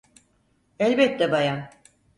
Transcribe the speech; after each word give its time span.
Elbette 0.79 1.31
bayan. 1.31 1.69